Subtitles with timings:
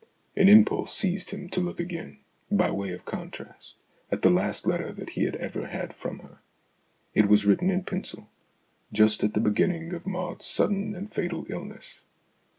[0.35, 2.17] An impulse seized him to look again,
[2.51, 3.77] by way of contrast,
[4.11, 6.39] at the last letter that he had ever had from her.
[7.13, 8.27] It was written in pencil,
[8.91, 11.99] just at the beginning of Maud's sudden and fatal illness.